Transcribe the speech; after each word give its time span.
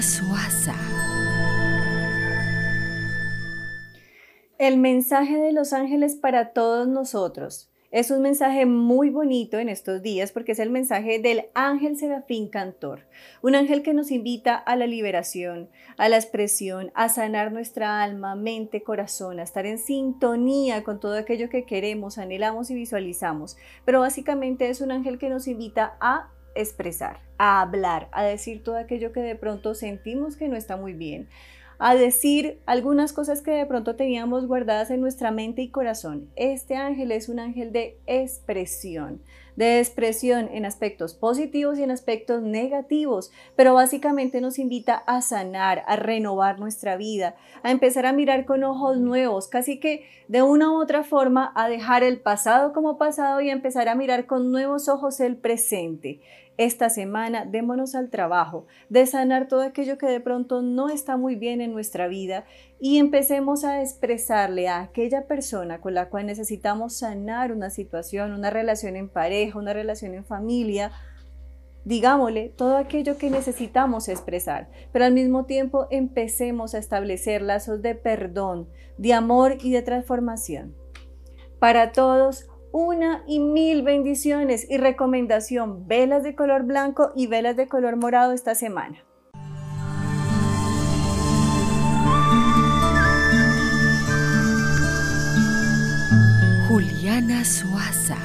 Suaza. 0.00 0.74
El 4.58 4.78
mensaje 4.78 5.36
de 5.36 5.52
los 5.52 5.74
ángeles 5.74 6.14
para 6.14 6.54
todos 6.54 6.88
nosotros. 6.88 7.70
Es 7.90 8.10
un 8.10 8.22
mensaje 8.22 8.64
muy 8.64 9.10
bonito 9.10 9.58
en 9.58 9.68
estos 9.68 10.00
días 10.00 10.32
porque 10.32 10.52
es 10.52 10.60
el 10.60 10.70
mensaje 10.70 11.18
del 11.18 11.46
ángel 11.54 11.98
serafín 11.98 12.48
cantor, 12.48 13.06
un 13.42 13.54
ángel 13.54 13.82
que 13.82 13.92
nos 13.92 14.10
invita 14.10 14.54
a 14.56 14.76
la 14.76 14.86
liberación, 14.86 15.68
a 15.98 16.08
la 16.08 16.16
expresión, 16.16 16.90
a 16.94 17.10
sanar 17.10 17.52
nuestra 17.52 18.02
alma, 18.02 18.34
mente, 18.34 18.82
corazón, 18.82 19.40
a 19.40 19.42
estar 19.42 19.66
en 19.66 19.78
sintonía 19.78 20.84
con 20.84 21.00
todo 21.00 21.18
aquello 21.18 21.50
que 21.50 21.66
queremos, 21.66 22.16
anhelamos 22.16 22.70
y 22.70 22.74
visualizamos. 22.74 23.58
Pero 23.84 24.00
básicamente 24.00 24.70
es 24.70 24.80
un 24.80 24.90
ángel 24.90 25.18
que 25.18 25.28
nos 25.28 25.46
invita 25.46 25.96
a 26.00 26.30
expresar, 26.56 27.20
a 27.38 27.60
hablar, 27.60 28.08
a 28.12 28.24
decir 28.24 28.62
todo 28.62 28.76
aquello 28.76 29.12
que 29.12 29.20
de 29.20 29.36
pronto 29.36 29.74
sentimos 29.74 30.36
que 30.36 30.48
no 30.48 30.56
está 30.56 30.76
muy 30.76 30.92
bien, 30.92 31.28
a 31.78 31.94
decir 31.94 32.58
algunas 32.66 33.12
cosas 33.12 33.42
que 33.42 33.50
de 33.50 33.66
pronto 33.66 33.96
teníamos 33.96 34.46
guardadas 34.46 34.90
en 34.90 35.00
nuestra 35.00 35.30
mente 35.30 35.62
y 35.62 35.68
corazón. 35.68 36.30
Este 36.36 36.74
ángel 36.74 37.12
es 37.12 37.28
un 37.28 37.38
ángel 37.38 37.72
de 37.72 37.98
expresión, 38.06 39.20
de 39.56 39.78
expresión 39.78 40.48
en 40.52 40.64
aspectos 40.64 41.14
positivos 41.14 41.78
y 41.78 41.82
en 41.82 41.90
aspectos 41.90 42.42
negativos, 42.42 43.30
pero 43.56 43.74
básicamente 43.74 44.40
nos 44.40 44.58
invita 44.58 44.94
a 45.06 45.20
sanar, 45.20 45.82
a 45.86 45.96
renovar 45.96 46.58
nuestra 46.58 46.96
vida, 46.96 47.36
a 47.62 47.70
empezar 47.70 48.06
a 48.06 48.12
mirar 48.12 48.46
con 48.46 48.64
ojos 48.64 48.98
nuevos, 48.98 49.48
casi 49.48 49.78
que 49.78 50.06
de 50.28 50.42
una 50.42 50.70
u 50.70 50.80
otra 50.80 51.04
forma 51.04 51.52
a 51.54 51.68
dejar 51.68 52.02
el 52.02 52.20
pasado 52.20 52.72
como 52.72 52.98
pasado 52.98 53.40
y 53.40 53.50
a 53.50 53.54
empezar 53.54 53.88
a 53.88 53.94
mirar 53.94 54.26
con 54.26 54.50
nuevos 54.50 54.88
ojos 54.88 55.20
el 55.20 55.36
presente 55.36 56.20
esta 56.58 56.88
semana 56.88 57.44
démonos 57.44 57.94
al 57.94 58.10
trabajo 58.10 58.66
de 58.88 59.06
sanar 59.06 59.48
todo 59.48 59.62
aquello 59.62 59.98
que 59.98 60.06
de 60.06 60.20
pronto 60.20 60.62
no 60.62 60.88
está 60.88 61.16
muy 61.16 61.36
bien 61.36 61.60
en 61.60 61.72
nuestra 61.72 62.08
vida 62.08 62.44
y 62.80 62.98
empecemos 62.98 63.64
a 63.64 63.82
expresarle 63.82 64.68
a 64.68 64.80
aquella 64.80 65.26
persona 65.26 65.80
con 65.80 65.94
la 65.94 66.08
cual 66.08 66.26
necesitamos 66.26 66.96
sanar 66.96 67.52
una 67.52 67.70
situación, 67.70 68.32
una 68.32 68.50
relación 68.50 68.96
en 68.96 69.08
pareja, 69.08 69.58
una 69.58 69.72
relación 69.72 70.14
en 70.14 70.24
familia, 70.24 70.92
digámosle 71.84 72.48
todo 72.56 72.76
aquello 72.76 73.16
que 73.16 73.30
necesitamos 73.30 74.08
expresar, 74.08 74.68
pero 74.92 75.04
al 75.04 75.12
mismo 75.12 75.44
tiempo 75.44 75.86
empecemos 75.90 76.74
a 76.74 76.78
establecer 76.78 77.42
lazos 77.42 77.82
de 77.82 77.94
perdón, 77.94 78.68
de 78.98 79.12
amor 79.14 79.58
y 79.60 79.70
de 79.70 79.82
transformación. 79.82 80.74
Para 81.58 81.92
todos, 81.92 82.48
una 82.72 83.22
y 83.26 83.40
mil 83.40 83.82
bendiciones 83.82 84.66
y 84.68 84.76
recomendación, 84.76 85.86
velas 85.86 86.22
de 86.22 86.34
color 86.34 86.64
blanco 86.64 87.12
y 87.14 87.26
velas 87.26 87.56
de 87.56 87.68
color 87.68 87.96
morado 87.96 88.32
esta 88.32 88.54
semana. 88.54 89.04
Juliana 96.68 97.44
Suaza. 97.44 98.16